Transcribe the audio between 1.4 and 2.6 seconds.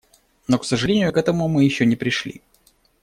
мы еще не пришли.